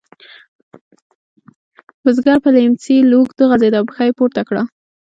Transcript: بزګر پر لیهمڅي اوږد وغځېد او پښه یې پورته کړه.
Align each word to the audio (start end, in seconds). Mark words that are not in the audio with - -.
بزګر 2.03 2.37
پر 2.43 2.51
لیهمڅي 2.55 2.95
اوږد 3.09 3.37
وغځېد 3.39 3.73
او 3.79 3.87
پښه 3.89 4.03
یې 4.07 4.15
پورته 4.19 4.41
کړه. 4.49 4.63